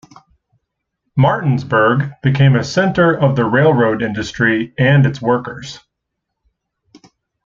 Martinsburg 1.15 2.09
became 2.23 2.55
a 2.55 2.63
center 2.63 3.15
of 3.15 3.35
the 3.35 3.45
railroad 3.45 4.01
industry 4.01 4.73
and 4.79 5.05
its 5.05 5.21
workers. 5.21 5.77